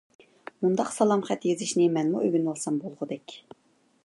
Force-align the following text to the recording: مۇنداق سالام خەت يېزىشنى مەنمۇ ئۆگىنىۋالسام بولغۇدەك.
مۇنداق 0.65 0.89
سالام 0.95 1.23
خەت 1.29 1.45
يېزىشنى 1.49 1.87
مەنمۇ 1.99 2.25
ئۆگىنىۋالسام 2.25 2.85
بولغۇدەك. 2.87 3.39